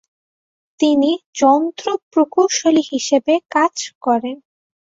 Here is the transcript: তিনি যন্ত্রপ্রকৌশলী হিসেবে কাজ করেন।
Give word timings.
তিনি 0.79 1.09
যন্ত্রপ্রকৌশলী 1.35 2.83
হিসেবে 2.91 3.33
কাজ 3.51 3.75
করেন। 4.01 4.37